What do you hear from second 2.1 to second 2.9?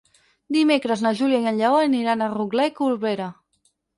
a Rotglà i